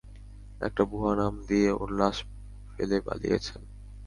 [0.61, 2.17] একটা ভুয়া নাম দিয়ে, ওর লাশ
[2.71, 3.61] ফেলে পালিয়েছেন।